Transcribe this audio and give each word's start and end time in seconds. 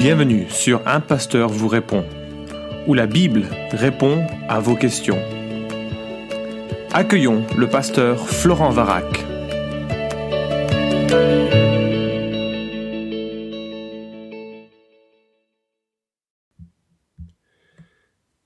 Bienvenue 0.00 0.48
sur 0.48 0.80
Un 0.88 1.00
Pasteur 1.00 1.50
vous 1.50 1.68
répond, 1.68 2.06
où 2.86 2.94
la 2.94 3.06
Bible 3.06 3.44
répond 3.70 4.26
à 4.48 4.58
vos 4.58 4.74
questions. 4.74 5.22
Accueillons 6.90 7.44
le 7.58 7.68
pasteur 7.68 8.26
Florent 8.26 8.70
Varac. 8.70 9.04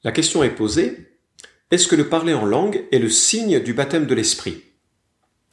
La 0.03 0.11
question 0.11 0.43
est 0.43 0.51
posée, 0.51 1.21
est-ce 1.71 1.87
que 1.87 1.95
le 1.95 2.09
parler 2.09 2.35
en 2.35 2.47
langue 2.47 2.83
est 2.91 2.99
le 2.99 3.09
signe 3.09 3.61
du 3.61 3.75
baptême 3.75 4.07
de 4.07 4.15
l'esprit? 4.17 4.74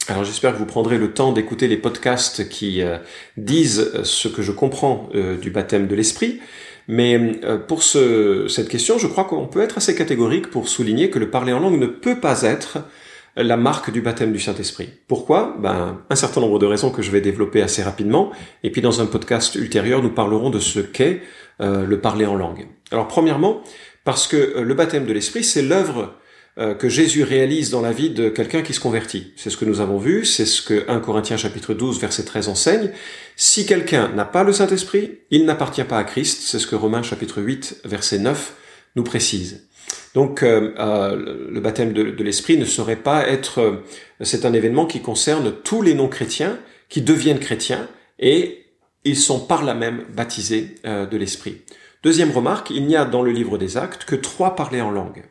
Alors 0.09 0.23
j'espère 0.23 0.53
que 0.53 0.57
vous 0.57 0.65
prendrez 0.65 0.97
le 0.97 1.13
temps 1.13 1.31
d'écouter 1.31 1.67
les 1.67 1.77
podcasts 1.77 2.49
qui 2.49 2.81
euh, 2.81 2.97
disent 3.37 3.91
euh, 3.95 4.03
ce 4.03 4.27
que 4.27 4.41
je 4.41 4.51
comprends 4.51 5.09
euh, 5.15 5.37
du 5.37 5.51
baptême 5.51 5.87
de 5.87 5.95
l'esprit. 5.95 6.39
Mais 6.87 7.39
pour 7.67 7.83
ce, 7.83 8.47
cette 8.49 8.67
question, 8.67 8.97
je 8.97 9.07
crois 9.07 9.23
qu'on 9.23 9.45
peut 9.45 9.61
être 9.61 9.77
assez 9.77 9.95
catégorique 9.95 10.49
pour 10.49 10.67
souligner 10.67 11.09
que 11.09 11.19
le 11.19 11.29
parler 11.29 11.53
en 11.53 11.59
langue 11.59 11.79
ne 11.79 11.85
peut 11.85 12.19
pas 12.19 12.41
être 12.41 12.79
la 13.37 13.55
marque 13.55 13.91
du 13.91 14.01
baptême 14.01 14.33
du 14.33 14.39
Saint-Esprit. 14.39 14.89
Pourquoi? 15.07 15.55
Ben 15.59 16.01
un 16.09 16.15
certain 16.15 16.41
nombre 16.41 16.59
de 16.59 16.65
raisons 16.65 16.89
que 16.89 17.01
je 17.01 17.11
vais 17.11 17.21
développer 17.21 17.61
assez 17.61 17.83
rapidement. 17.83 18.31
Et 18.63 18.71
puis 18.71 18.81
dans 18.81 18.99
un 18.99 19.05
podcast 19.05 19.55
ultérieur, 19.55 20.01
nous 20.01 20.09
parlerons 20.09 20.49
de 20.49 20.59
ce 20.59 20.79
qu'est 20.79 21.21
le 21.59 21.95
parler 22.01 22.25
en 22.25 22.35
langue. 22.35 22.67
Alors 22.91 23.07
premièrement, 23.07 23.61
parce 24.03 24.27
que 24.27 24.59
le 24.59 24.73
baptême 24.73 25.05
de 25.05 25.13
l'Esprit, 25.13 25.43
c'est 25.43 25.61
l'œuvre 25.61 26.15
que 26.57 26.89
Jésus 26.89 27.23
réalise 27.23 27.69
dans 27.69 27.81
la 27.81 27.93
vie 27.93 28.09
de 28.09 28.29
quelqu'un 28.29 28.61
qui 28.61 28.73
se 28.73 28.79
convertit. 28.79 29.33
C'est 29.37 29.49
ce 29.49 29.57
que 29.57 29.65
nous 29.65 29.79
avons 29.79 29.97
vu, 29.97 30.25
c'est 30.25 30.45
ce 30.45 30.61
que 30.61 30.83
1 30.89 30.99
Corinthiens 30.99 31.37
chapitre 31.37 31.73
12 31.73 31.99
verset 31.99 32.23
13 32.23 32.49
enseigne. 32.49 32.91
Si 33.37 33.65
quelqu'un 33.65 34.09
n'a 34.09 34.25
pas 34.25 34.43
le 34.43 34.51
Saint-Esprit, 34.51 35.19
il 35.31 35.45
n'appartient 35.45 35.83
pas 35.83 35.97
à 35.97 36.03
Christ, 36.03 36.41
c'est 36.43 36.59
ce 36.59 36.67
que 36.67 36.75
Romains 36.75 37.03
chapitre 37.03 37.41
8 37.41 37.81
verset 37.85 38.19
9 38.19 38.53
nous 38.97 39.03
précise. 39.03 39.67
Donc 40.13 40.43
euh, 40.43 40.73
euh, 40.77 41.47
le 41.49 41.59
baptême 41.61 41.93
de, 41.93 42.23
l'Esprit 42.23 42.57
ne 42.57 42.65
saurait 42.65 42.97
pas 42.97 43.27
être... 43.27 43.81
c'est 44.19 44.45
un 44.45 44.53
événement 44.53 44.85
qui 44.85 45.01
concerne 45.01 45.53
tous 45.63 45.81
les 45.81 45.93
non-chrétiens 45.93 46.59
qui 46.89 47.01
deviennent 47.01 47.39
chrétiens 47.39 47.87
et 48.19 48.65
ils 49.05 49.17
sont 49.17 49.39
par 49.39 49.63
là 49.63 49.73
même 49.73 50.03
baptisés 50.13 50.75
de 50.83 51.17
l'Esprit. 51.17 51.61
Deuxième 52.03 52.31
remarque, 52.31 52.69
il 52.69 52.85
n'y 52.85 52.95
a 52.95 53.05
dans 53.05 53.21
le 53.21 53.31
livre 53.31 53.57
des 53.57 53.77
actes 53.77 54.05
que 54.05 54.15
trois 54.15 54.55
parlers 54.55 54.81
en 54.81 54.91
langue. 54.91 55.23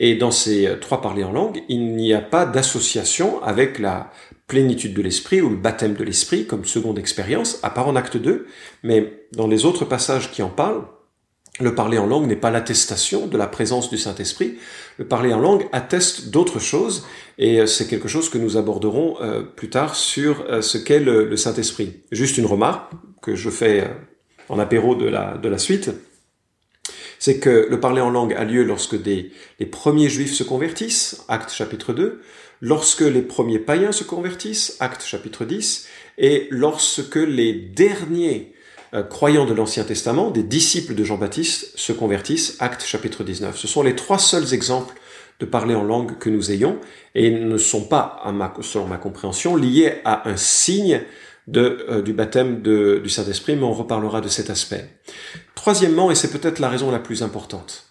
Et 0.00 0.16
dans 0.16 0.30
ces 0.30 0.66
euh, 0.66 0.76
trois 0.76 1.00
parlers 1.00 1.24
en 1.24 1.32
langue, 1.32 1.62
il 1.68 1.94
n'y 1.94 2.12
a 2.12 2.20
pas 2.20 2.46
d'association 2.46 3.42
avec 3.42 3.78
la 3.78 4.10
plénitude 4.46 4.94
de 4.94 5.02
l'esprit 5.02 5.40
ou 5.40 5.50
le 5.50 5.56
baptême 5.56 5.94
de 5.94 6.04
l'esprit 6.04 6.46
comme 6.46 6.64
seconde 6.64 6.98
expérience, 6.98 7.58
à 7.62 7.70
part 7.70 7.88
en 7.88 7.96
acte 7.96 8.16
2, 8.16 8.46
mais 8.82 9.26
dans 9.32 9.46
les 9.46 9.64
autres 9.64 9.84
passages 9.84 10.30
qui 10.30 10.42
en 10.42 10.48
parlent, 10.48 10.84
le 11.60 11.74
parler 11.74 11.98
en 11.98 12.06
langue 12.06 12.26
n'est 12.26 12.34
pas 12.34 12.50
l'attestation 12.50 13.28
de 13.28 13.38
la 13.38 13.46
présence 13.46 13.88
du 13.88 13.96
Saint-Esprit. 13.96 14.56
Le 14.98 15.06
parler 15.06 15.32
en 15.32 15.38
langue 15.38 15.68
atteste 15.70 16.30
d'autres 16.30 16.58
choses, 16.58 17.06
et 17.38 17.60
euh, 17.60 17.66
c'est 17.66 17.86
quelque 17.86 18.08
chose 18.08 18.28
que 18.28 18.38
nous 18.38 18.56
aborderons 18.56 19.16
euh, 19.20 19.42
plus 19.42 19.70
tard 19.70 19.94
sur 19.94 20.44
ce 20.60 20.78
qu'est 20.78 20.98
le, 20.98 21.36
Saint-Esprit. 21.36 22.02
Juste 22.10 22.38
une 22.38 22.46
remarque 22.46 22.92
que 23.22 23.36
je 23.36 23.50
fais 23.50 23.88
en 24.48 24.58
apéro 24.58 24.96
de 24.96 25.06
la, 25.06 25.38
de 25.38 25.48
la 25.48 25.58
suite 25.58 25.90
c'est 27.24 27.38
que 27.38 27.68
le 27.70 27.80
parler 27.80 28.02
en 28.02 28.10
langue 28.10 28.34
a 28.34 28.44
lieu 28.44 28.64
lorsque 28.64 28.98
les 29.02 29.32
premiers 29.64 30.10
juifs 30.10 30.34
se 30.34 30.42
convertissent, 30.42 31.24
acte 31.26 31.50
chapitre 31.50 31.94
2, 31.94 32.20
lorsque 32.60 33.00
les 33.00 33.22
premiers 33.22 33.58
païens 33.58 33.92
se 33.92 34.04
convertissent, 34.04 34.76
acte 34.78 35.02
chapitre 35.02 35.46
10, 35.46 35.88
et 36.18 36.48
lorsque 36.50 37.16
les 37.16 37.54
derniers 37.54 38.52
euh, 38.92 39.02
croyants 39.02 39.46
de 39.46 39.54
l'Ancien 39.54 39.84
Testament, 39.84 40.30
des 40.32 40.42
disciples 40.42 40.94
de 40.94 41.02
Jean-Baptiste, 41.02 41.72
se 41.76 41.92
convertissent, 41.92 42.58
acte 42.58 42.84
chapitre 42.84 43.24
19. 43.24 43.56
Ce 43.56 43.68
sont 43.68 43.82
les 43.82 43.96
trois 43.96 44.18
seuls 44.18 44.52
exemples 44.52 44.94
de 45.40 45.46
parler 45.46 45.74
en 45.74 45.82
langue 45.82 46.18
que 46.18 46.28
nous 46.28 46.52
ayons 46.52 46.78
et 47.14 47.30
ne 47.30 47.56
sont 47.56 47.86
pas, 47.86 48.22
selon 48.60 48.86
ma 48.86 48.98
compréhension, 48.98 49.56
liés 49.56 49.94
à 50.04 50.28
un 50.28 50.36
signe 50.36 51.00
euh, 51.56 52.00
du 52.00 52.12
baptême 52.12 52.62
du 52.62 53.08
Saint-Esprit, 53.08 53.56
mais 53.56 53.64
on 53.64 53.72
reparlera 53.72 54.20
de 54.20 54.28
cet 54.28 54.48
aspect. 54.50 54.88
Troisièmement, 55.54 56.10
et 56.10 56.14
c'est 56.14 56.30
peut-être 56.30 56.58
la 56.58 56.68
raison 56.68 56.90
la 56.90 56.98
plus 56.98 57.22
importante, 57.22 57.86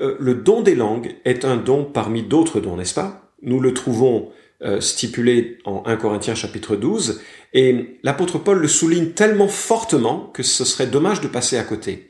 euh, 0.00 0.16
le 0.18 0.34
don 0.34 0.62
des 0.62 0.74
langues 0.74 1.16
est 1.24 1.44
un 1.44 1.56
don 1.56 1.84
parmi 1.84 2.22
d'autres 2.22 2.60
dons, 2.60 2.76
n'est-ce 2.76 2.94
pas? 2.94 3.32
Nous 3.42 3.60
le 3.60 3.74
trouvons 3.74 4.30
euh, 4.62 4.80
stipulé 4.80 5.58
en 5.64 5.82
1 5.86 5.96
Corinthiens 5.96 6.34
chapitre 6.34 6.76
12, 6.76 7.20
et 7.52 7.98
l'apôtre 8.02 8.38
Paul 8.38 8.58
le 8.58 8.68
souligne 8.68 9.10
tellement 9.10 9.48
fortement 9.48 10.30
que 10.32 10.42
ce 10.42 10.64
serait 10.64 10.86
dommage 10.86 11.20
de 11.20 11.28
passer 11.28 11.58
à 11.58 11.64
côté. 11.64 12.08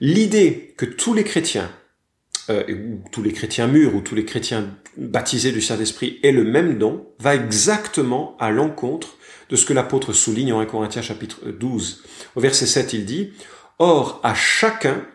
L'idée 0.00 0.74
que 0.76 0.84
tous 0.84 1.14
les 1.14 1.24
chrétiens, 1.24 1.70
euh, 2.50 2.96
tous 3.12 3.22
les 3.22 3.32
chrétiens 3.32 3.66
mûrs 3.66 3.94
ou 3.94 4.00
tous 4.00 4.14
les 4.14 4.24
chrétiens 4.24 4.74
baptisés 4.96 5.52
du 5.52 5.60
Saint-Esprit 5.60 6.18
aient 6.22 6.32
le 6.32 6.44
même 6.44 6.78
don, 6.78 7.06
va 7.18 7.34
exactement 7.34 8.36
à 8.40 8.50
l'encontre 8.50 9.16
de 9.50 9.56
ce 9.56 9.64
que 9.64 9.72
l'apôtre 9.72 10.12
souligne 10.12 10.52
en 10.52 10.60
1 10.60 10.66
Corinthiens 10.66 11.02
chapitre 11.02 11.50
12. 11.50 12.04
Au 12.36 12.40
verset 12.40 12.66
7, 12.66 12.92
il 12.92 13.04
dit, 13.04 13.32
Or, 13.78 14.20
à 14.22 14.34
chacun, 14.34 15.06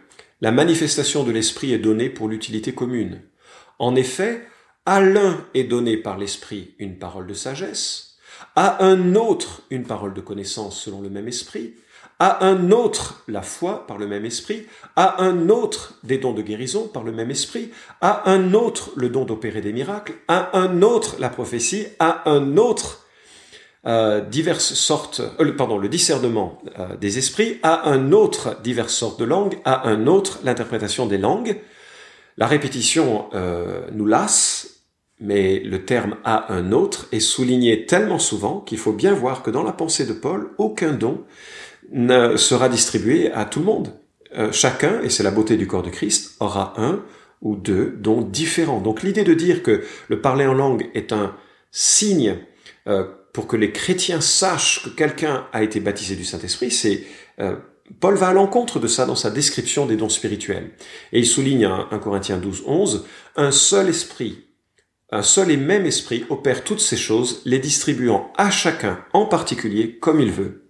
la 0.42 0.52
manifestation 0.52 1.24
de 1.24 1.32
l'Esprit 1.32 1.74
est 1.74 1.80
donnée 1.80 2.10
pour 2.10 2.28
l'utilité 2.28 2.74
commune. 2.74 3.22
En 3.80 3.96
effet, 3.96 4.48
à 4.86 5.02
l'un 5.02 5.46
est 5.54 5.64
donnée 5.64 5.98
par 5.98 6.18
l'Esprit 6.18 6.76
une 6.80 6.98
parole 6.98 7.28
de 7.28 7.34
sagesse, 7.34 8.16
à 8.56 8.84
un 8.86 9.16
autre 9.16 9.64
une 9.70 9.86
parole 9.86 10.14
de 10.14 10.22
connaissance 10.22 10.82
selon 10.82 11.02
le 11.02 11.10
même 11.10 11.28
Esprit, 11.28 11.76
à 12.20 12.46
un 12.46 12.72
autre 12.72 13.24
la 13.28 13.42
foi 13.42 13.86
par 13.88 13.98
le 13.98 14.08
même 14.08 14.26
esprit, 14.26 14.66
à 14.96 15.24
un 15.24 15.50
autre 15.50 16.00
des 16.04 16.18
dons 16.18 16.34
de 16.34 16.42
guérison 16.42 16.88
par 16.88 17.04
le 17.04 17.12
même 17.12 17.32
esprit, 17.32 17.72
à 18.02 18.30
un 18.30 18.54
autre 18.54 18.92
le 18.96 19.10
don 19.10 19.26
d'opérer 19.26 19.62
des 19.62 19.74
miracles, 19.74 20.14
à 20.28 20.58
un 20.58 20.82
autre 20.82 21.16
la 21.20 21.30
prophétie, 21.30 21.88
à 22.00 22.30
un 22.30 22.58
autre 22.58 23.04
euh, 23.86 24.22
diverses 24.22 24.76
sortes, 24.76 25.22
euh, 25.42 25.52
pardon, 25.58 25.78
le 25.78 25.90
discernement 25.90 26.62
euh, 26.80 26.96
des 26.96 27.18
esprits, 27.18 27.60
à 27.64 27.90
un 27.90 28.14
autre 28.14 28.58
diverses 28.64 28.94
sortes 28.94 29.20
de 29.20 29.26
langues, 29.26 29.58
à 29.66 29.90
un 29.90 30.08
autre 30.08 30.40
l'interprétation 30.46 31.06
des 31.06 31.18
langues. 31.18 31.60
La 32.38 32.48
répétition 32.48 33.30
nous 33.92 34.08
lasse, 34.08 34.80
mais 35.20 35.60
le 35.60 35.86
terme 35.86 36.16
à 36.24 36.52
un 36.52 36.72
autre 36.72 37.06
est 37.12 37.20
souligné 37.20 37.86
tellement 37.86 38.18
souvent 38.18 38.62
qu'il 38.62 38.80
faut 38.80 38.92
bien 38.92 39.14
voir 39.14 39.44
que 39.44 39.52
dans 39.52 39.62
la 39.62 39.72
pensée 39.72 40.08
de 40.08 40.14
Paul, 40.14 40.50
aucun 40.58 40.94
don 40.94 41.26
sera 42.38 42.70
distribué 42.70 43.32
à 43.32 43.46
tout 43.46 43.60
le 43.60 43.66
monde. 43.66 43.94
chacun, 44.52 45.02
et 45.02 45.10
c'est 45.10 45.24
la 45.24 45.32
beauté 45.32 45.58
du 45.58 45.68
corps 45.68 45.84
de 45.84 45.90
Christ, 45.90 46.36
aura 46.40 46.74
un 46.78 47.04
ou 47.42 47.56
deux 47.56 47.96
dons 48.00 48.22
différents. 48.22 48.82
Donc 48.82 49.04
l'idée 49.04 49.24
de 49.24 49.34
dire 49.34 49.64
que 49.64 49.84
le 50.08 50.22
parler 50.22 50.46
en 50.46 50.54
langue 50.54 50.90
est 50.94 51.12
un 51.12 51.36
signe 51.72 52.38
pour 53.34 53.48
que 53.48 53.58
les 53.58 53.72
chrétiens 53.72 54.22
sachent 54.22 54.84
que 54.84 54.90
quelqu'un 54.90 55.48
a 55.52 55.64
été 55.64 55.80
baptisé 55.80 56.16
du 56.16 56.24
Saint-Esprit, 56.24 56.72
c'est 56.72 57.04
euh, 57.40 57.56
Paul 58.00 58.16
va 58.16 58.30
à 58.30 58.34
l'encontre 58.34 58.80
de 58.80 58.88
ça 58.88 59.06
dans 59.06 59.16
sa 59.16 59.32
description 59.32 59.86
des 59.86 59.98
dons 59.98 60.08
spirituels. 60.10 60.72
Et 61.12 61.20
il 61.20 61.26
souligne 61.26 61.66
en 61.66 61.92
1 61.92 62.00
Corinthiens 62.00 62.38
12, 62.38 62.64
11, 62.66 63.06
un 63.36 63.52
seul 63.52 63.90
esprit, 63.90 64.46
un 65.12 65.24
seul 65.24 65.52
et 65.52 65.58
même 65.58 65.86
esprit 65.86 66.26
opère 66.30 66.64
toutes 66.64 66.80
ces 66.80 66.96
choses, 66.96 67.42
les 67.46 67.60
distribuant 67.60 68.32
à 68.38 68.52
chacun 68.52 69.04
en 69.14 69.26
particulier 69.26 69.98
comme 69.98 70.22
il 70.22 70.32
veut. 70.32 70.63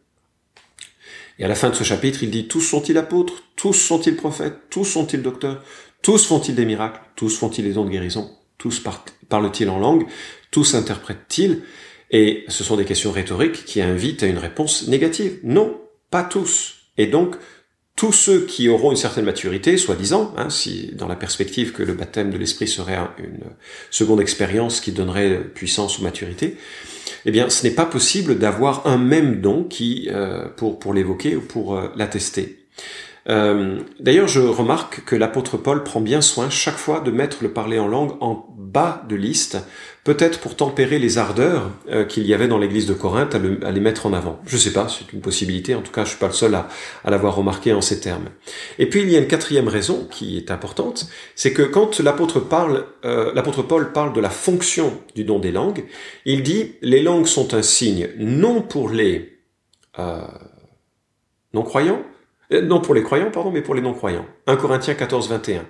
Et 1.44 1.46
à 1.46 1.50
la 1.50 1.56
fin 1.56 1.70
de 1.70 1.76
ce 1.76 1.84
chapitre, 1.84 2.24
il 2.24 2.32
dit, 2.32 2.48
tous 2.48 2.62
sont-ils 2.62 2.98
apôtres, 2.98 3.44
tous 3.58 3.74
sont-ils 3.74 4.16
prophètes, 4.16 4.70
tous 4.70 4.86
sont-ils 4.86 5.22
docteurs, 5.22 5.62
tous 6.02 6.26
font-ils 6.26 6.56
des 6.56 6.64
miracles, 6.64 7.02
tous 7.18 7.38
font-ils 7.38 7.66
des 7.66 7.74
dons 7.74 7.84
de 7.84 7.90
guérison, 7.90 8.32
tous 8.58 8.82
parlent-ils 9.28 9.70
en 9.70 9.78
langue, 9.78 10.06
tous 10.52 10.74
interprètent-ils, 10.74 11.64
et 12.12 12.46
ce 12.48 12.64
sont 12.64 12.78
des 12.78 12.86
questions 12.86 13.12
rhétoriques 13.12 13.66
qui 13.66 13.82
invitent 13.82 14.24
à 14.24 14.28
une 14.28 14.38
réponse 14.38 14.88
négative. 14.88 15.40
Non, 15.44 15.82
pas 16.10 16.24
tous. 16.24 16.76
Et 16.98 17.08
donc, 17.08 17.36
tous 17.96 18.12
ceux 18.12 18.46
qui 18.46 18.70
auront 18.70 18.92
une 18.92 18.98
certaine 18.98 19.26
maturité, 19.26 19.78
soi-disant, 19.78 20.34
hein, 20.36 20.50
si 20.50 20.92
dans 20.94 21.08
la 21.08 21.16
perspective 21.16 21.74
que 21.74 21.84
le 21.84 21.94
baptême 21.94 22.32
de 22.32 22.38
l'esprit 22.38 22.68
serait 22.68 22.98
une 23.20 23.40
seconde 23.92 24.20
expérience 24.20 24.80
qui 24.80 24.92
donnerait 24.92 25.44
puissance 25.54 26.00
ou 26.00 26.04
maturité, 26.04 26.58
eh 27.26 27.32
bien, 27.32 27.50
ce 27.50 27.66
n'est 27.66 27.74
pas 27.74 27.86
possible 27.86 28.40
d'avoir 28.40 28.88
un 28.88 28.98
même 28.98 29.42
don 29.42 29.64
qui 29.64 30.10
euh, 30.12 30.48
pour 30.58 30.80
pour 30.80 30.94
l'évoquer 30.94 31.36
ou 31.36 31.42
pour 31.42 31.78
euh, 31.78 31.90
l'attester. 31.96 32.66
Euh, 33.30 33.80
d'ailleurs, 34.00 34.28
je 34.28 34.42
remarque 34.42 35.04
que 35.06 35.16
l'apôtre 35.16 35.58
Paul 35.58 35.84
prend 35.84 36.02
bien 36.02 36.22
soin 36.22 36.50
chaque 36.50 36.78
fois 36.78 37.00
de 37.00 37.12
mettre 37.12 37.38
le 37.42 37.54
parler 37.54 37.80
en 37.80 37.88
langue 37.88 38.12
en 38.20 38.46
bas 38.58 39.04
de 39.08 39.16
liste, 39.16 39.58
peut-être 40.04 40.40
pour 40.40 40.56
tempérer 40.56 41.00
les 41.00 41.18
ardeurs 41.18 41.72
euh, 41.90 42.04
qu'il 42.04 42.26
y 42.26 42.34
avait 42.34 42.48
dans 42.48 42.58
l'église 42.58 42.86
de 42.86 42.94
Corinthe 42.94 43.36
à, 43.36 43.40
les 43.40 43.80
mettre 43.80 44.06
en 44.08 44.14
avant. 44.14 44.40
Je 44.46 44.58
sais 44.58 44.74
pas, 44.74 44.90
c'est 44.90 45.14
une 45.14 45.22
possibilité, 45.22 45.76
en 45.76 45.82
tout 45.82 45.92
cas 45.92 46.04
je 46.04 46.10
suis 46.10 46.18
pas 46.18 46.28
le 46.28 46.34
seul 46.34 46.54
à, 46.56 46.68
l'avoir 47.06 47.36
remarqué 47.36 47.72
en 47.72 47.82
ces 47.82 48.00
termes. 48.00 48.30
Et 48.80 48.90
puis 48.90 49.02
il 49.02 49.10
y 49.10 49.16
a 49.16 49.20
une 49.20 49.28
quatrième 49.28 49.68
raison 49.68 50.08
qui 50.10 50.38
est 50.38 50.52
importante, 50.52 51.08
c'est 51.36 51.54
que 51.54 51.62
quand 51.62 52.00
l'apôtre 52.00 52.40
parle, 52.40 52.86
euh, 53.06 53.32
l'apôtre 53.34 53.62
Paul 53.62 53.94
parle 53.94 54.14
de 54.14 54.20
la 54.20 54.30
fonction 54.30 55.00
du 55.16 55.24
don 55.24 55.40
des 55.40 55.52
langues, 55.52 55.86
il 56.26 56.44
dit 56.44 56.74
les 56.82 57.02
langues 57.02 57.28
sont 57.28 57.54
un 57.54 57.62
signe 57.62 58.10
non 58.18 58.62
pour 58.62 58.90
les 58.90 59.30
non-croyants, 61.54 62.04
Euh, 62.54 62.62
non 62.62 62.80
pour 62.80 62.94
les 62.94 63.04
croyants, 63.04 63.32
pardon, 63.32 63.52
mais 63.52 63.62
pour 63.62 63.76
les 63.76 63.82
non-croyants. 63.82 64.26
1 64.48 64.56
Corinthiens 64.56 64.94
14, 64.94 65.30
21. 65.30 65.66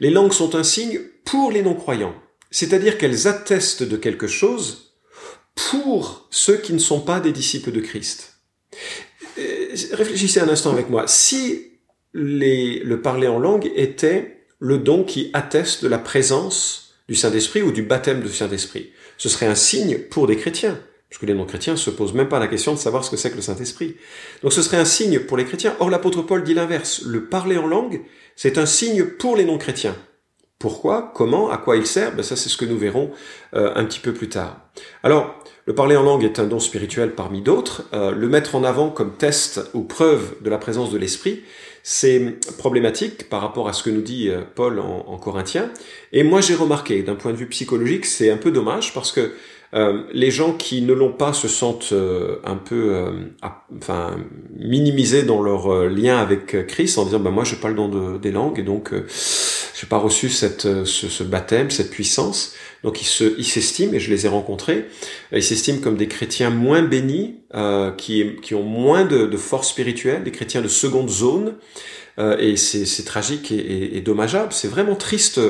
Les 0.00 0.10
langues 0.10 0.32
sont 0.32 0.54
un 0.54 0.62
signe 0.62 1.00
pour 1.24 1.50
les 1.50 1.62
non-croyants, 1.62 2.14
c'est-à-dire 2.50 2.98
qu'elles 2.98 3.28
attestent 3.28 3.82
de 3.82 3.96
quelque 3.96 4.26
chose 4.26 4.94
pour 5.54 6.28
ceux 6.30 6.56
qui 6.56 6.72
ne 6.72 6.78
sont 6.78 7.00
pas 7.00 7.20
des 7.20 7.32
disciples 7.32 7.72
de 7.72 7.80
Christ. 7.80 8.38
Euh, 9.38 9.74
réfléchissez 9.92 10.40
un 10.40 10.48
instant 10.48 10.72
avec 10.72 10.88
moi. 10.90 11.04
Si 11.06 11.66
le 12.12 12.94
parler 12.96 13.28
en 13.28 13.38
langue 13.38 13.70
était 13.76 14.44
le 14.58 14.78
don 14.78 15.04
qui 15.04 15.30
atteste 15.32 15.82
de 15.82 15.88
la 15.88 15.98
présence 15.98 16.94
du 17.08 17.14
Saint-Esprit 17.14 17.62
ou 17.62 17.72
du 17.72 17.82
baptême 17.82 18.20
du 18.20 18.28
Saint-Esprit, 18.28 18.90
ce 19.16 19.28
serait 19.28 19.46
un 19.46 19.54
signe 19.54 19.98
pour 19.98 20.26
des 20.26 20.36
chrétiens. 20.36 20.80
Parce 21.10 21.18
que 21.18 21.26
les 21.26 21.34
non-chrétiens 21.34 21.76
se 21.76 21.90
posent 21.90 22.14
même 22.14 22.28
pas 22.28 22.38
la 22.38 22.46
question 22.46 22.72
de 22.72 22.78
savoir 22.78 23.04
ce 23.04 23.10
que 23.10 23.16
c'est 23.16 23.30
que 23.30 23.36
le 23.36 23.42
Saint-Esprit. 23.42 23.96
Donc 24.42 24.52
ce 24.52 24.62
serait 24.62 24.76
un 24.76 24.84
signe 24.84 25.18
pour 25.18 25.36
les 25.36 25.44
chrétiens. 25.44 25.74
Or 25.80 25.90
l'apôtre 25.90 26.22
Paul 26.22 26.44
dit 26.44 26.54
l'inverse. 26.54 27.02
Le 27.04 27.24
parler 27.24 27.58
en 27.58 27.66
langue, 27.66 28.02
c'est 28.36 28.58
un 28.58 28.66
signe 28.66 29.04
pour 29.04 29.36
les 29.36 29.44
non-chrétiens. 29.44 29.96
Pourquoi? 30.60 31.10
Comment? 31.14 31.50
À 31.50 31.56
quoi 31.56 31.76
il 31.76 31.86
sert? 31.86 32.14
Ben 32.14 32.22
Ça, 32.22 32.36
c'est 32.36 32.48
ce 32.48 32.56
que 32.56 32.64
nous 32.66 32.78
verrons 32.78 33.10
euh, 33.54 33.72
un 33.74 33.84
petit 33.86 33.98
peu 33.98 34.12
plus 34.12 34.28
tard. 34.28 34.60
Alors, 35.02 35.34
le 35.66 35.74
parler 35.74 35.96
en 35.96 36.02
langue 36.02 36.22
est 36.22 36.38
un 36.38 36.46
don 36.46 36.60
spirituel 36.60 37.14
parmi 37.14 37.40
d'autres. 37.40 37.88
Euh, 37.92 38.12
le 38.12 38.28
mettre 38.28 38.54
en 38.54 38.62
avant 38.62 38.90
comme 38.90 39.16
test 39.16 39.62
ou 39.74 39.82
preuve 39.82 40.34
de 40.42 40.50
la 40.50 40.58
présence 40.58 40.92
de 40.92 40.98
l'Esprit, 40.98 41.42
c'est 41.82 42.38
problématique 42.58 43.28
par 43.30 43.40
rapport 43.40 43.68
à 43.68 43.72
ce 43.72 43.82
que 43.82 43.90
nous 43.90 44.02
dit 44.02 44.28
euh, 44.28 44.42
Paul 44.54 44.78
en, 44.78 45.06
en 45.08 45.16
Corinthiens. 45.16 45.70
Et 46.12 46.22
moi, 46.22 46.40
j'ai 46.40 46.54
remarqué, 46.54 47.02
d'un 47.02 47.14
point 47.14 47.32
de 47.32 47.38
vue 47.38 47.48
psychologique, 47.48 48.04
c'est 48.04 48.30
un 48.30 48.36
peu 48.36 48.50
dommage 48.50 48.92
parce 48.92 49.12
que 49.12 49.32
euh, 49.72 50.02
les 50.12 50.32
gens 50.32 50.52
qui 50.52 50.82
ne 50.82 50.92
l'ont 50.92 51.12
pas 51.12 51.32
se 51.32 51.46
sentent 51.46 51.92
euh, 51.92 52.40
un 52.44 52.56
peu 52.56 52.92
euh, 52.92 53.10
enfin 53.76 54.16
minimisés 54.56 55.22
dans 55.22 55.40
leur 55.40 55.86
lien 55.88 56.18
avec 56.18 56.66
Christ 56.66 56.98
en 56.98 57.04
disant 57.04 57.20
bah 57.20 57.30
moi 57.30 57.44
je 57.44 57.54
pas 57.54 57.68
le 57.68 58.18
des 58.18 58.32
langues 58.32 58.58
et 58.58 58.62
donc 58.62 58.92
j'ai 58.92 59.86
pas 59.86 59.98
reçu 59.98 60.28
cette 60.28 60.62
ce, 60.62 61.08
ce, 61.08 61.22
baptême 61.22 61.70
cette 61.70 61.90
puissance. 61.90 62.54
Donc 62.82 63.00
ils 63.00 63.06
se 63.06 63.38
ils 63.38 63.44
s'estiment 63.44 63.94
et 63.94 64.00
je 64.00 64.10
les 64.10 64.26
ai 64.26 64.28
rencontrés 64.28 64.86
ils 65.32 65.42
s'estiment 65.42 65.80
comme 65.80 65.96
des 65.96 66.08
chrétiens 66.08 66.50
moins 66.50 66.82
bénis 66.82 67.36
qui 67.96 68.36
qui 68.42 68.54
ont 68.54 68.64
moins 68.64 69.04
de, 69.04 69.26
de 69.26 69.36
force 69.36 69.68
spirituelle 69.68 70.24
des 70.24 70.32
chrétiens 70.32 70.62
de 70.62 70.68
seconde 70.68 71.10
zone 71.10 71.54
et 72.18 72.56
c'est 72.56 73.04
tragique 73.04 73.52
et, 73.52 73.56
et, 73.56 73.96
et 73.98 74.00
dommageable. 74.00 74.52
C'est 74.52 74.68
vraiment 74.68 74.96
triste 74.96 75.40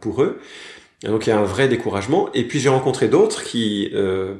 pour 0.00 0.22
eux 0.22 0.40
donc 1.02 1.26
il 1.26 1.30
y 1.30 1.32
a 1.32 1.38
un 1.38 1.44
vrai 1.44 1.66
découragement. 1.66 2.28
Et 2.34 2.44
puis 2.44 2.60
j'ai 2.60 2.68
rencontré 2.68 3.08
d'autres 3.08 3.42
qui 3.42 3.90
euh, 3.94 4.34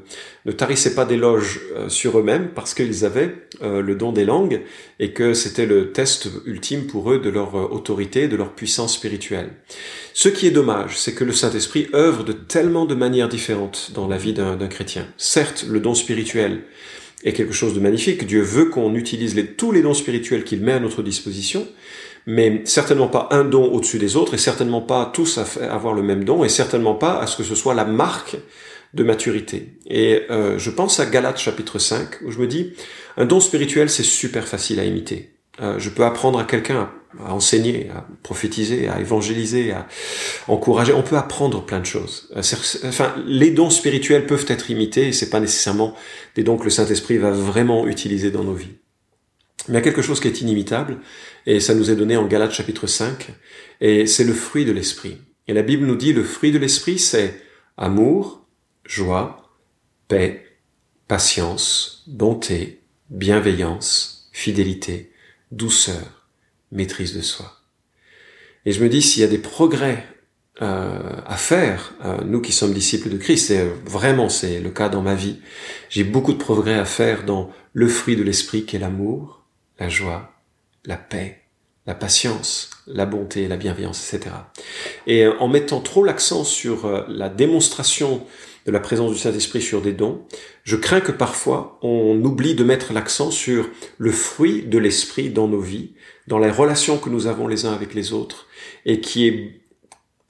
ne 0.45 0.53
tarissaient 0.53 0.95
pas 0.95 1.07
d'éloges 1.07 1.61
euh, 1.75 1.89
sur 1.89 2.19
eux-mêmes 2.19 2.51
parce 2.55 2.75
qu'ils 2.75 3.05
avaient 3.05 3.35
euh, 3.63 3.81
le 3.81 3.95
don 3.95 4.13
des 4.13 4.27
langues 4.27 4.61
et 4.99 5.13
que 5.13 5.33
c'était 5.33 5.65
le 5.65 5.93
test 5.93 6.29
ultime 6.45 6.87
pour 6.87 7.11
eux 7.13 7.19
de 7.19 7.31
leur 7.31 7.55
autorité, 7.73 8.29
de 8.29 8.37
leur 8.37 8.53
puissance 8.53 8.95
spirituelle. 8.95 9.51
Ce 10.13 10.29
qui 10.29 10.47
est 10.47 10.51
dommage, 10.51 10.99
c'est 10.99 11.15
que 11.15 11.25
le 11.25 11.33
Saint-Esprit 11.33 11.89
œuvre 11.95 12.25
de 12.25 12.33
tellement 12.33 12.85
de 12.85 12.95
manières 12.95 13.29
différentes 13.29 13.93
dans 13.95 14.07
la 14.07 14.19
vie 14.19 14.35
d'un 14.35 14.57
chrétien. 14.69 15.07
Certes, 15.17 15.65
le 15.69 15.81
don 15.81 15.95
spirituel 15.95 16.63
est 17.25 17.33
quelque 17.33 17.53
chose 17.53 17.75
de 17.75 17.81
magnifique. 17.81 18.27
Dieu 18.27 18.43
veut 18.43 18.67
qu'on 18.67 18.95
utilise 18.95 19.37
tous 19.57 19.73
les 19.73 19.83
dons 19.83 19.95
spirituels 19.95 20.45
qu'il 20.45 20.61
met 20.61 20.73
à 20.73 20.81
notre 20.81 21.03
disposition, 21.03 21.67
mais 22.27 22.63
certainement 22.65 23.09
pas 23.09 23.29
un 23.31 23.45
don 23.45 23.71
au-dessus 23.73 23.99
des 23.99 24.17
autres, 24.17 24.35
et 24.35 24.39
certainement 24.39 24.81
pas 24.81 25.11
tous 25.13 25.39
à 25.39 25.73
avoir 25.73 25.95
le 25.95 26.03
même 26.03 26.25
don, 26.25 26.45
et 26.45 26.49
certainement 26.49 26.95
pas 26.95 27.19
à 27.19 27.27
ce 27.27 27.37
que 27.37 27.43
ce 27.43 27.55
soit 27.55 27.75
la 27.75 27.85
marque 27.85 28.37
de 28.95 29.05
maturité. 29.05 29.75
Et 29.87 30.23
euh, 30.31 30.59
je 30.59 30.71
pense 30.71 31.01
à 31.01 31.07
Galates 31.07 31.39
chapitre 31.39 31.79
5, 31.79 32.23
où 32.25 32.31
je 32.31 32.39
me 32.39 32.47
dis, 32.47 32.73
un 33.17 33.27
don 33.27 33.41
spirituel, 33.41 33.89
c'est 33.89 34.03
super 34.03 34.47
facile 34.49 34.81
à 34.81 34.85
imiter. 34.85 35.31
Euh, 35.61 35.79
je 35.79 35.91
peux 35.91 36.05
apprendre 36.05 36.39
à 36.39 36.45
quelqu'un 36.45 36.91
à, 37.19 37.35
enseigner, 37.35 37.91
à 37.91 38.07
prophétiser, 38.23 38.89
à 38.89 39.01
évangéliser, 39.01 39.73
à 39.73 39.87
encourager. 40.49 40.93
On 40.93 41.03
peut 41.03 41.17
apprendre 41.17 41.65
plein 41.65 41.81
de 41.81 41.87
choses. 41.87 42.31
Euh, 42.37 42.89
enfin, 42.89 43.15
les 43.27 43.51
dons 43.51 43.71
spirituels 43.71 44.27
peuvent 44.27 44.47
être 44.49 44.71
imités, 44.71 45.09
et 45.09 45.13
c'est 45.13 45.31
pas 45.31 45.41
nécessairement 45.41 45.95
des 46.35 46.43
dons 46.43 46.57
que 46.57 46.65
le 46.65 46.71
Saint-Esprit 46.71 47.19
va 47.19 47.31
vraiment 47.31 47.87
utiliser 47.87 48.31
dans 48.31 48.45
nos 48.45 48.55
vies. 48.55 48.77
Mais 49.69 49.75
il 49.75 49.77
y 49.77 49.79
a 49.79 49.83
quelque 49.83 50.03
chose 50.03 50.21
qui 50.21 50.29
est 50.29 50.41
inimitable, 50.41 50.99
et 51.47 51.61
ça 51.61 51.75
nous 51.75 51.91
est 51.91 51.97
donné 51.97 52.17
en 52.17 52.27
Galates 52.27 52.53
chapitre 52.53 52.87
5, 52.87 53.29
et 53.81 54.07
c'est 54.07 54.25
le 54.25 54.33
fruit 54.33 54.65
de 54.65 54.73
l'esprit. 54.73 55.19
Et 55.49 55.53
la 55.53 55.63
Bible 55.63 55.87
nous 55.87 55.97
dit 55.97 56.13
le 56.13 56.25
fruit 56.25 56.53
de 56.53 56.59
l'esprit, 56.59 56.99
c'est 56.99 57.43
amour, 57.77 58.47
joie, 58.85 59.51
paix, 60.09 60.47
patience, 61.09 62.05
bonté, 62.07 62.81
bienveillance, 63.11 64.31
fidélité, 64.33 65.10
douceur, 65.51 66.29
maîtrise 66.73 67.15
de 67.15 67.21
soi. 67.21 67.57
Et 68.67 68.73
je 68.73 68.83
me 68.83 68.89
dis, 68.89 69.03
s'il 69.03 69.23
y 69.23 69.25
a 69.25 69.29
des 69.29 69.39
progrès 69.39 70.07
euh, 70.63 71.21
à 71.27 71.37
faire, 71.37 71.95
euh, 72.05 72.19
nous 72.25 72.41
qui 72.41 72.53
sommes 72.53 72.75
disciples 72.75 73.09
de 73.09 73.17
Christ, 73.17 73.51
et 73.51 73.65
vraiment 73.85 74.29
c'est 74.29 74.61
le 74.61 74.71
cas 74.71 74.89
dans 74.89 75.03
ma 75.03 75.15
vie, 75.15 75.41
j'ai 75.89 76.05
beaucoup 76.05 76.33
de 76.33 76.39
progrès 76.39 76.75
à 76.75 76.85
faire 76.85 77.25
dans 77.25 77.51
le 77.73 77.89
fruit 77.89 78.17
de 78.17 78.23
l'esprit 78.23 78.65
qui 78.65 78.77
est 78.77 78.81
l'amour, 78.81 79.45
la 79.79 79.89
joie, 79.89 80.33
la 80.85 80.97
paix, 80.97 81.41
la 81.87 81.95
patience, 81.95 82.71
la 82.87 83.07
bonté, 83.07 83.49
la 83.49 83.57
bienveillance, 83.57 84.13
etc. 84.13 84.35
Et 85.07 85.25
euh, 85.25 85.37
en 85.41 85.49
mettant 85.49 85.81
trop 85.81 86.05
l'accent 86.05 86.45
sur 86.45 86.85
euh, 86.85 87.05
la 87.09 87.29
démonstration 87.29 88.27
de 88.67 88.73
la 88.73 88.81
présence 88.81 89.13
du 89.13 89.19
Saint-Esprit 89.19 89.63
sur 89.63 89.81
des 89.81 89.93
dons, 89.93 90.23
je 90.65 90.77
crains 90.77 91.01
que 91.01 91.13
parfois 91.13 91.79
on 91.83 92.23
oublie 92.25 92.55
de 92.55 92.65
mettre 92.65 92.93
l'accent 92.93 93.31
sur 93.31 93.69
le 93.99 94.13
fruit 94.13 94.63
de 94.63 94.79
l'Esprit 94.79 95.31
dans 95.31 95.49
nos 95.49 95.61
vies, 95.61 95.93
dans 96.27 96.39
les 96.39 96.51
relations 96.51 96.99
que 96.99 97.11
nous 97.11 97.27
avons 97.27 97.49
les 97.49 97.67
uns 97.67 97.73
avec 97.73 97.95
les 97.95 98.13
autres, 98.13 98.47
et 98.87 99.01
qui 99.01 99.27
est 99.27 99.61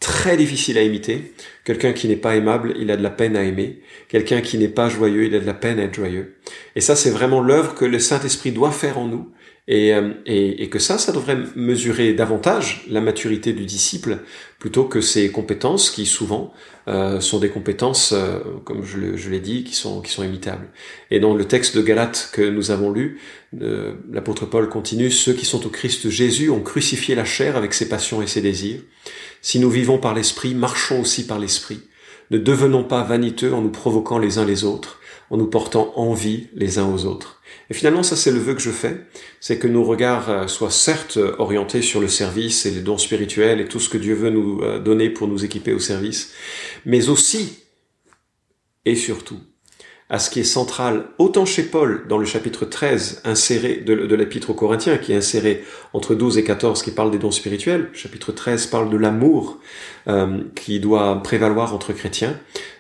très 0.01 0.37
difficile 0.37 0.79
à 0.79 0.83
imiter. 0.83 1.35
Quelqu'un 1.65 1.93
qui 1.93 2.09
n'est 2.09 2.17
pas 2.17 2.35
aimable, 2.35 2.75
il 2.79 2.91
a 2.91 2.97
de 2.97 3.03
la 3.03 3.11
peine 3.11 3.37
à 3.37 3.45
aimer. 3.45 3.81
Quelqu'un 4.09 4.41
qui 4.41 4.57
n'est 4.57 4.69
pas 4.69 4.89
joyeux, 4.89 5.25
il 5.27 5.35
a 5.35 5.41
de 5.41 5.47
la 5.47 5.55
peine 5.55 5.79
à 5.79 5.85
être 5.85 5.95
joyeux. 5.95 6.37
Et 6.75 6.81
ça, 6.81 6.97
c'est 6.97 7.11
vraiment 7.11 7.43
l'œuvre 7.43 7.75
que 7.75 7.85
le 7.85 7.99
Saint-Esprit 7.99 8.51
doit 8.51 8.73
faire 8.73 8.99
en 8.99 9.07
nous 9.07 9.31
euh, 9.69 10.13
et, 10.27 10.63
et, 10.63 10.69
que 10.69 10.79
ça, 10.79 10.99
ça 10.99 11.13
devrait 11.13 11.39
mesurer 11.55 12.13
davantage 12.13 12.85
la 12.89 13.01
maturité 13.01 13.53
du 13.53 13.67
disciple 13.67 14.19
plutôt 14.59 14.85
que 14.85 15.01
ses 15.01 15.31
compétences 15.31 15.91
qui 15.91 16.07
souvent 16.07 16.53
euh, 16.89 17.21
sont 17.21 17.39
des 17.39 17.51
compétences, 17.51 18.13
euh, 18.13 18.41
comme 18.65 18.85
je 18.85 19.29
l'ai 19.31 19.41
dit, 19.41 19.65
qui 19.65 19.75
sont, 19.75 20.01
qui 20.01 20.11
sont 20.11 20.25
imitables. 20.25 20.69
Et 21.11 21.21
dans 21.21 21.35
le 21.35 21.45
texte 21.45 21.77
de 21.77 21.83
Galate 21.83 22.31
que 22.33 22.43
nous 22.43 22.71
avons 22.71 22.91
lu, 22.91 23.21
euh, 23.63 23.95
l'apôtre 24.11 24.47
Paul 24.47 24.69
continue, 24.69 25.11
ceux 25.11 25.33
qui 25.33 25.47
sont 25.47 25.67
au 25.67 25.71
Christ 25.71 26.11
Jésus 26.11 26.51
ont 26.51 26.63
crucifié 26.63 27.15
la 27.15 27.25
chair 27.25 27.57
avec 27.57 27.75
ses 27.75 27.89
passions 27.89 28.23
et 28.23 28.27
ses 28.27 28.41
désirs. 28.41 28.81
Si 29.41 29.61
nous 29.61 29.71
vivons 29.71 29.99
par 29.99 30.15
l'Esprit, 30.15 30.55
marchons 30.55 31.01
aussi 31.01 31.27
par 31.27 31.39
l'Esprit. 31.39 31.81
Ne 32.31 32.39
devenons 32.39 32.85
pas 32.85 33.03
vaniteux 33.03 33.53
en 33.53 33.61
nous 33.61 33.71
provoquant 33.71 34.19
les 34.19 34.39
uns 34.39 34.45
les 34.45 34.65
autres, 34.65 35.00
en 35.31 35.37
nous 35.37 35.47
portant 35.47 35.93
envie 35.97 36.49
les 36.55 36.79
uns 36.79 36.93
aux 36.93 37.07
autres. 37.07 37.41
Et 37.71 37.75
finalement, 37.75 38.03
ça 38.03 38.17
c'est 38.17 38.33
le 38.33 38.39
vœu 38.39 38.55
que 38.55 38.61
je 38.61 38.71
fais, 38.71 39.07
c'est 39.41 39.59
que 39.59 39.69
nos 39.69 39.85
regards 39.85 40.29
euh, 40.29 40.47
soient 40.49 40.71
certes 40.71 41.19
orientés 41.39 41.83
sur 41.83 42.01
le 42.01 42.09
service 42.09 42.67
et 42.67 42.71
les 42.71 42.83
dons 42.83 42.99
spirituels 42.99 43.61
et 43.61 43.69
tout 43.69 43.81
ce 43.81 43.89
que 43.89 43.99
Dieu 43.99 44.15
veut 44.15 44.31
nous 44.31 44.61
euh, 44.63 44.79
donner 44.81 45.09
pour 45.11 45.29
nous 45.29 45.45
équiper 45.45 45.73
au 45.73 45.79
service, 45.79 46.33
mais 46.85 47.09
aussi 47.09 47.61
et 48.85 48.97
surtout 48.97 49.39
à 50.11 50.19
ce 50.19 50.29
qui 50.29 50.41
est 50.41 50.45
central, 50.45 51.07
autant 51.19 51.45
chez 51.45 51.63
Paul 51.63 52.05
dans 52.09 52.19
le 52.19 52.25
chapitre 52.25 52.65
13 52.65 53.23
inséré 53.25 53.77
de, 53.77 53.95
l'épître 54.17 54.51
aux 54.51 54.55
Corinthiens, 54.55 54.99
qui 54.99 55.13
est 55.13 55.17
inséré 55.17 55.65
entre 55.93 56.17
12 56.17 56.37
et 56.37 56.43
14, 56.43 56.83
qui 56.83 56.91
parle 56.91 57.13
des 57.13 57.19
dons 57.19 57.31
spirituels. 57.31 57.91
Chapitre 57.93 58.33
13 58.33 58.67
parle 58.67 58.91
de 58.91 58.97
l'amour 58.97 59.61
euh, 60.09 60.41
qui 60.57 60.81
doit 60.81 61.23
prévaloir 61.23 61.75
entre 61.75 61.93
chrétiens 61.93 62.37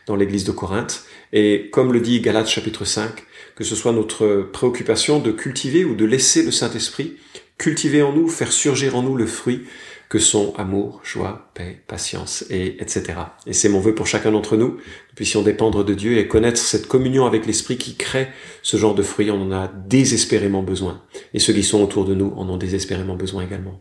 dans 0.06 0.16
l'église 0.16 0.42
de 0.42 0.50
Corinthe. 0.50 1.04
Et 1.32 1.68
comme 1.70 1.92
le 1.92 2.00
dit 2.00 2.20
Galates 2.20 2.48
chapitre 2.48 2.84
5, 2.84 3.10
que 3.54 3.64
ce 3.64 3.76
soit 3.76 3.92
notre 3.92 4.48
préoccupation 4.52 5.20
de 5.20 5.30
cultiver 5.32 5.84
ou 5.84 5.94
de 5.94 6.04
laisser 6.04 6.42
le 6.42 6.50
Saint-Esprit 6.50 7.16
cultiver 7.60 8.02
en 8.02 8.12
nous, 8.12 8.26
faire 8.26 8.52
surgir 8.52 8.96
en 8.96 9.02
nous 9.02 9.14
le 9.14 9.26
fruit 9.26 9.66
que 10.08 10.18
sont 10.18 10.54
amour, 10.56 11.00
joie, 11.04 11.50
paix, 11.54 11.82
patience, 11.86 12.44
et 12.50 12.82
etc. 12.82 13.12
Et 13.46 13.52
c'est 13.52 13.68
mon 13.68 13.78
vœu 13.78 13.94
pour 13.94 14.08
chacun 14.08 14.32
d'entre 14.32 14.56
nous, 14.56 14.70
que 14.70 14.76
nous 14.78 15.14
puissions 15.14 15.42
dépendre 15.42 15.84
de 15.84 15.94
Dieu 15.94 16.18
et 16.18 16.26
connaître 16.26 16.58
cette 16.58 16.88
communion 16.88 17.26
avec 17.26 17.46
l'Esprit 17.46 17.76
qui 17.76 17.94
crée 17.94 18.28
ce 18.62 18.76
genre 18.76 18.96
de 18.96 19.04
fruits. 19.04 19.30
On 19.30 19.40
en 19.40 19.52
a 19.52 19.68
désespérément 19.68 20.64
besoin. 20.64 21.02
Et 21.32 21.38
ceux 21.38 21.52
qui 21.52 21.62
sont 21.62 21.80
autour 21.80 22.06
de 22.06 22.14
nous 22.14 22.32
en 22.36 22.48
ont 22.48 22.56
désespérément 22.56 23.14
besoin 23.14 23.44
également. 23.44 23.80